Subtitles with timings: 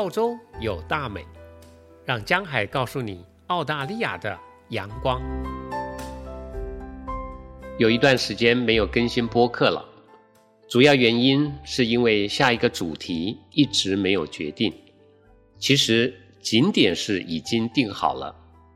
[0.00, 1.26] 澳洲有大美，
[2.06, 4.34] 让江海告诉你澳大利亚的
[4.70, 5.20] 阳光。
[7.78, 9.84] 有一段时间没有更新播客了，
[10.70, 14.72] 主要原因是因为下一个主题一直没有决定。
[15.58, 18.34] 其实景点是已经定好了，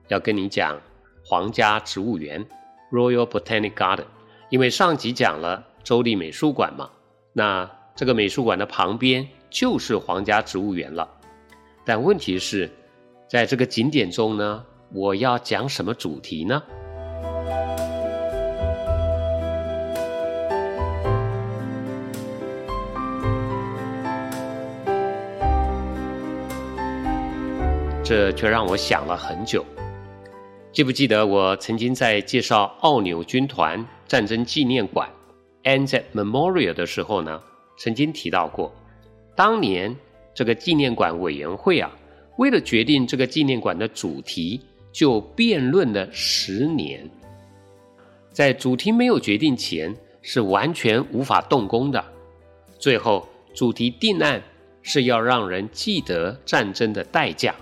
[0.08, 0.78] 要跟你讲
[1.24, 2.46] 皇家植物园
[2.92, 4.04] （Royal Botanic Garden），
[4.50, 6.90] 因为上集讲了州立美术馆嘛，
[7.32, 9.26] 那这个美术馆的旁边。
[9.50, 11.08] 就是皇家植物园了，
[11.86, 12.70] 但问题是，
[13.28, 16.62] 在这个景点中呢，我要讲什么主题呢？
[28.02, 29.64] 这却让我想了很久。
[30.72, 35.08] 记不记得我曾经在介绍奥纽军团战争纪念馆
[35.64, 37.40] （ANZ Memorial） 的时候呢，
[37.76, 38.72] 曾经提到过。
[39.36, 39.94] 当年
[40.34, 41.96] 这个纪念馆委员会啊，
[42.38, 44.60] 为了决定这个纪念馆的主题，
[44.92, 47.08] 就辩论了十年。
[48.32, 52.04] 在主题没有决定前，是完全无法动工的。
[52.80, 54.42] 最后，主题定案
[54.82, 57.54] 是要让人记得战争的代价。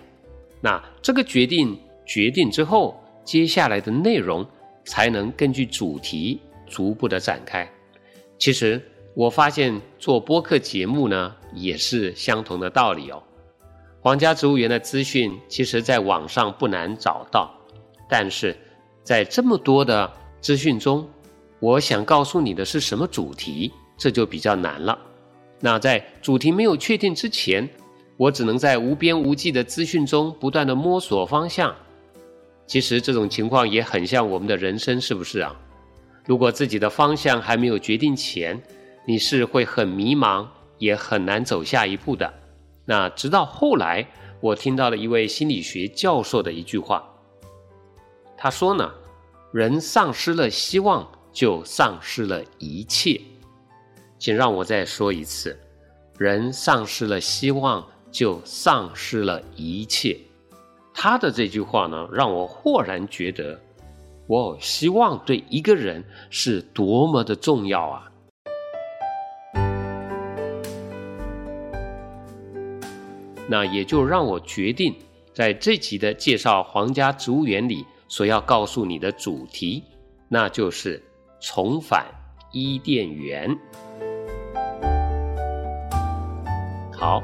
[0.62, 4.46] 那这个决定决定之后，接下来的内容
[4.84, 7.70] 才能根据主题逐步的展开。
[8.38, 8.80] 其实。
[9.14, 13.22] 我发现做播客节目呢，也是相同的道理哦。
[14.00, 17.54] 皇家植物园的资讯，其实在网上不难找到，
[18.08, 18.56] 但是
[19.02, 21.06] 在这么多的资讯中，
[21.60, 24.98] 我想告诉你的是什么主题，这就比较难了。
[25.60, 27.68] 那在主题没有确定之前，
[28.16, 31.74] 我只能在无边无际的资讯中不断的摸索方向。
[32.66, 35.54] 其实这种情况也很像我们的人生，是不是啊？
[36.24, 38.60] 如果自己的方向还没有决定前，
[39.04, 40.46] 你是会很迷茫，
[40.78, 42.32] 也很难走下一步的。
[42.84, 44.06] 那直到后来，
[44.40, 47.02] 我听到了一位心理学教授的一句话，
[48.36, 48.92] 他说呢
[49.52, 53.20] ：“人丧失了希望，就丧失了一切。”
[54.18, 55.58] 请让我再说一次
[56.18, 60.16] ：“人丧失了希望，就丧失了一切。”
[60.94, 63.60] 他的这句话呢，让我豁然觉得，
[64.28, 68.11] 哦，希望对一个人是多么的重要啊！
[73.48, 74.94] 那也就让我决定，
[75.34, 79.82] 在这集的介绍皇家植物园里所要告诉你的主题，
[80.28, 81.02] 那就是
[81.40, 82.06] 重返
[82.52, 83.58] 伊甸园。
[86.92, 87.22] 好，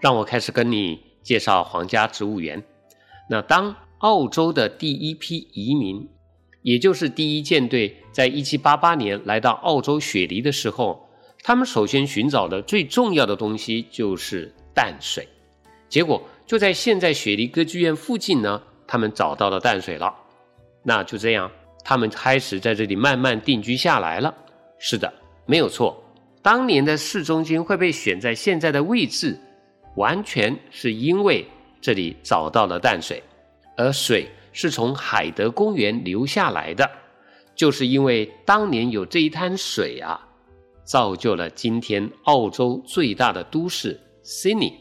[0.00, 2.62] 让我开始跟你介绍皇家植物园。
[3.28, 6.08] 那当澳洲的第一批移民，
[6.62, 11.08] 也就是第一舰队，在一七八八年来到澳洲雪梨的时候，
[11.42, 15.28] 他们首先寻找的最重要的东西就是淡水。
[15.90, 20.14] 结果就在现在雪梨歌剧院附近呢，他们找到了淡水了。
[20.82, 21.50] 那就这样，
[21.84, 24.32] 他们开始在这里慢慢定居下来了。
[24.78, 25.12] 是的，
[25.44, 26.02] 没有错。
[26.40, 29.38] 当年的市中心会被选在现在的位置，
[29.96, 31.46] 完全是因为
[31.82, 33.22] 这里找到了淡水，
[33.76, 36.88] 而水是从海德公园流下来的，
[37.54, 40.18] 就是因为当年有这一滩水啊，
[40.84, 44.72] 造就了今天澳洲最大的都市悉尼。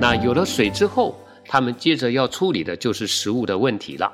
[0.00, 4.10] 那有了水之后，他们接着要处理的就是食物的问题了，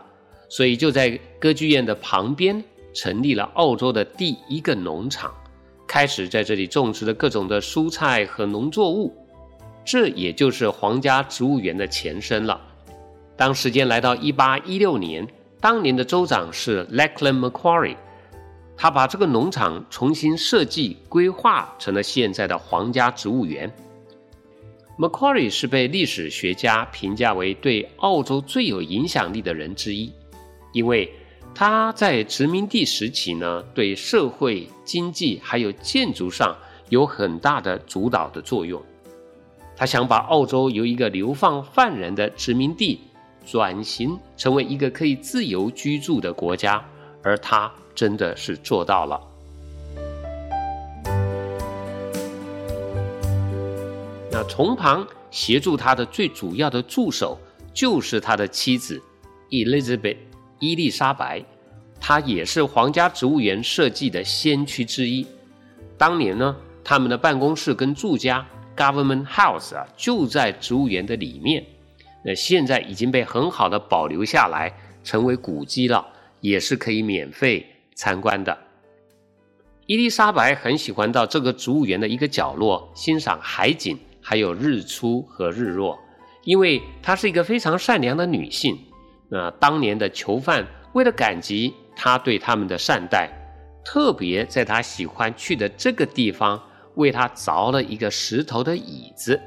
[0.49, 2.61] 所以就在歌剧院的旁边
[2.93, 5.33] 成立了澳洲的第一个农场，
[5.87, 9.15] 开始在这里种植了各种的蔬菜和农作物，
[9.85, 12.61] 这也就是皇家植物园的前身了。
[13.37, 15.25] 当时间来到一八一六年，
[15.61, 17.97] 当年的州长是 Lachlan Macquarie，
[18.77, 23.73] 他把这个农场重新设计规划成了现在的皇家植物园。
[24.99, 30.11] Macquarie 是被历史学家评价为对澳洲最有影响力的人之一，
[30.73, 31.13] 因为
[31.55, 36.57] 他在殖民地时期呢，对社会、经济还有建筑上
[36.89, 38.83] 有很大的主导的作用。
[39.77, 42.99] 他想把澳洲由一个流放犯人的殖民地
[43.45, 46.83] 转型成为一个可以自由居住的国家，
[47.23, 49.21] 而他真的是做到了。
[54.37, 57.41] 那从旁协助他的最主要的助手
[57.73, 59.03] 就是他的妻子
[59.49, 60.19] ，Elizabeth
[60.59, 61.43] 伊丽莎白，
[61.99, 65.27] 她也是皇家植物园设计的先驱之一。
[65.97, 66.55] 当年呢，
[66.85, 68.47] 他们的办公室跟住家
[68.77, 71.65] Government House 啊就在植物园的里面。
[72.23, 74.71] 那现在已经被很好的保留下来，
[75.03, 76.07] 成为古迹了，
[76.43, 78.59] 也是可以免费参观的。
[79.87, 83.99] 伊丽莎白很喜欢到这个植物园的一个角落欣赏海景，
[84.29, 85.97] 还有日出和日落，
[86.43, 88.77] 因为她是一个非常善良的女性。
[89.29, 93.31] 那当年的囚犯为了感激她对他们的善待，
[93.85, 96.61] 特别在她喜欢去的这个地方
[96.97, 99.41] 为她凿了一个石头的椅子。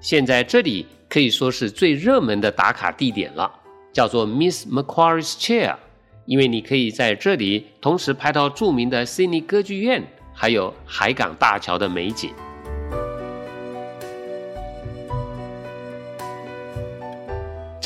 [0.00, 3.48] 现在这里可以说是最热门的打卡地点了，
[3.92, 5.76] 叫做 Miss Macquarie's Chair。
[6.24, 10.02] 因为你可以在这里同时拍到著名的悉尼歌剧院，
[10.34, 12.34] 还有海港大桥的美景。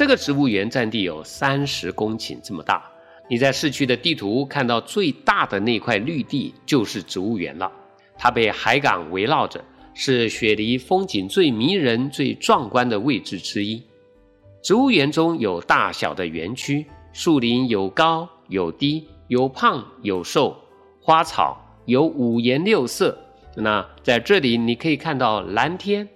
[0.00, 2.90] 这个植物园占地有三十公顷这么大。
[3.28, 7.70] 你在市区的地图看到最大的那块绿地就是植物园了。
[8.16, 9.62] 它被海港围绕着，
[9.92, 13.82] 是雪梨风景最迷人、最壮观的位置之一。
[14.62, 16.86] 植物园中有大小的园区。
[17.12, 20.56] 树林有高有低，有胖有瘦，
[20.98, 23.18] 花草有五颜六色。
[23.54, 26.08] 那在这里，你可以看到蓝天、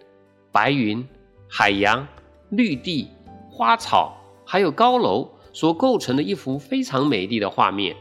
[0.51, 1.07] 白云、
[1.47, 2.09] 海洋、
[2.49, 3.11] 绿地、
[3.57, 7.95] 花草，还有高楼所构成的一幅非常美丽的画面。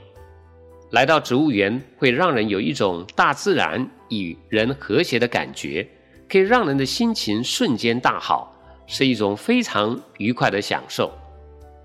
[0.89, 5.87] 来到植物园，会让人有一种大自然与人和谐的感觉，
[6.27, 8.51] 可以让人的心情瞬间大好，
[8.87, 11.11] 是一种非常愉快的享受。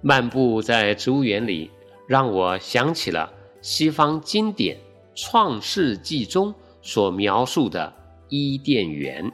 [0.00, 1.70] 漫步在植物园里，
[2.06, 3.30] 让我想起了
[3.60, 4.76] 西方经典
[5.14, 7.92] 《创世纪》中所描述的
[8.30, 9.30] 伊甸园。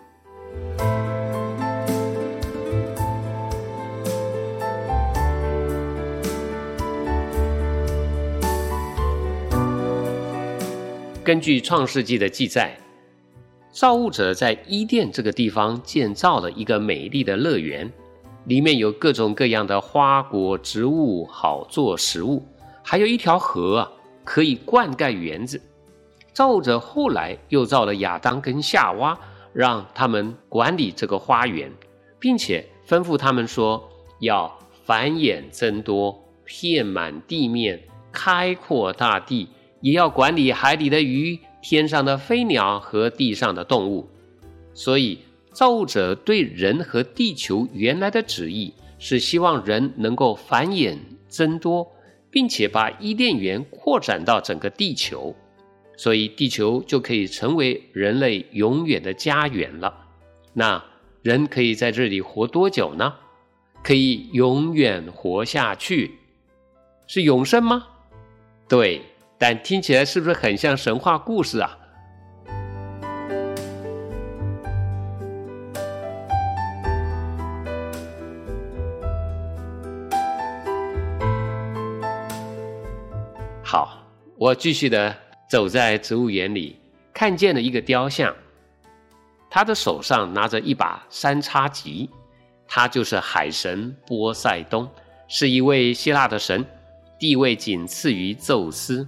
[11.25, 12.77] 根据《创世纪》的记载，
[13.71, 17.91] 造物者在伊甸这个地方建造了一个美丽的乐园。
[18.45, 22.47] 里面有各种各样的花果植物，好做食物，
[22.83, 23.91] 还有一条河啊，
[24.23, 25.59] 可以灌溉园子。
[26.35, 29.19] 造物者后来又造了亚当跟夏娃，
[29.55, 31.73] 让他们管理这个花园，
[32.19, 33.83] 并且吩咐他们说
[34.21, 37.83] 要繁衍增多，遍满地面，
[38.13, 39.49] 开阔大地，
[39.85, 44.09] 也要管理海里的鱼、天上的飞鸟和地上的动物。
[44.73, 45.19] 所以。
[45.55, 50.97] 造物者对人和地球原来的旨意是希望人能够繁衍
[51.29, 51.87] 增多，
[52.29, 55.33] 并且把伊甸园扩展到整个地球，
[55.97, 59.95] 所以地球就可以成为人类永远的家园了。
[60.55, 60.85] 那
[61.23, 63.15] 人可以在这里活多久呢？
[63.85, 66.19] 可以永远活下去，
[67.07, 67.87] 是永生吗？
[68.69, 69.03] 对，
[69.37, 71.79] 但听起来是不是很像神话故事啊？
[83.63, 85.15] 好，我继续的
[85.49, 86.79] 走在植物园里，
[87.13, 88.33] 看见了一个雕像，
[89.51, 92.09] 他的手上拿着一把三叉戟，
[92.69, 94.89] 他就是海神波塞冬，
[95.27, 96.65] 是一位希腊的神，
[97.19, 99.07] 地位仅次于宙斯。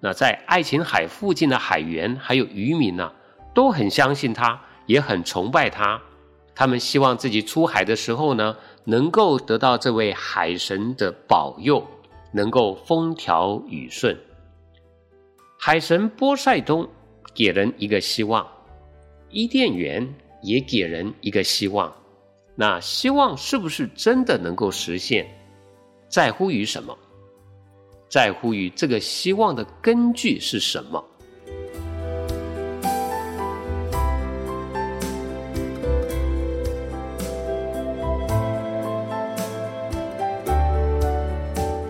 [0.00, 3.12] 那在爱琴海附近的海员还有渔民呢，
[3.54, 6.00] 都很相信他，也很崇拜他，
[6.54, 11.86] 他们希望自己出海的时候呢，能够得到这位海神的保佑。
[12.32, 14.16] 能够风调雨顺，
[15.58, 16.88] 海神波塞冬
[17.34, 18.46] 给人一个希望，
[19.30, 21.92] 伊甸园也给人一个希望。
[22.54, 25.26] 那希望是不是真的能够实现，
[26.06, 26.96] 在乎于什么？
[28.10, 31.04] 在乎于这个希望的根据是什么？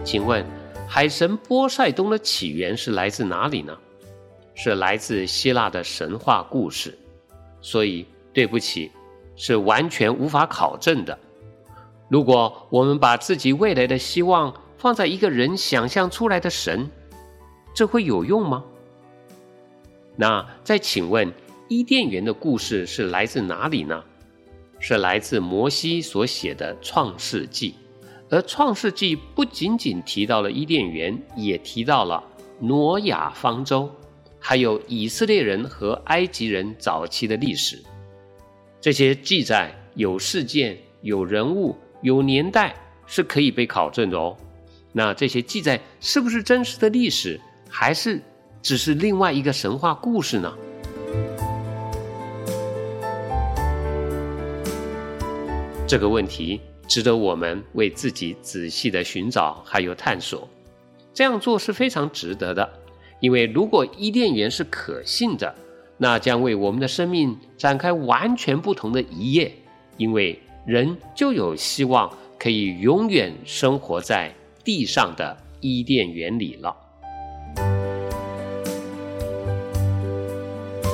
[0.04, 0.44] 请问，
[0.86, 3.74] 海神波塞冬的起源是来自哪里呢？
[4.54, 6.98] 是来自希腊的神话故事，
[7.62, 8.92] 所以对不起，
[9.36, 11.18] 是完全无法考证的。
[12.10, 16.88] 如果我们把自己未来的希望放在一个人想象出来的神，
[17.74, 18.64] 这会有用吗？
[20.16, 21.30] 那再请问，
[21.68, 24.02] 伊甸园的故事是来自哪里呢？
[24.78, 27.72] 是来自摩西所写的《创世纪》。
[28.30, 32.24] 而《创世纪》不仅仅提到了伊甸园，也提到了
[32.58, 33.90] 挪亚方舟，
[34.38, 37.78] 还有以色列人和埃及人早期的历史。
[38.80, 44.34] 这些记载有事件、有人物、有年代，是可以被考证的哦。
[44.92, 48.20] 那这些记载是不是真实的历史还是
[48.60, 50.52] 只是另外一个神话故事呢？
[55.86, 60.48] 这个问题值得我们为自己仔细的寻找还有探索
[61.12, 62.68] 这样做是非常值得的。
[63.20, 65.54] 因为如果伊甸园是可信的
[65.98, 69.52] 那将为我们的生命展开完全不同的一页
[69.98, 74.34] 因为人就有希望可以永远生活在
[74.72, 76.72] 地上的伊甸园里了。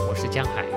[0.09, 0.76] 我是江海。